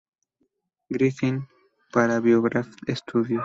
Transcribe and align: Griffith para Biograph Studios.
Griffith 0.91 1.43
para 1.91 2.19
Biograph 2.19 2.71
Studios. 2.89 3.39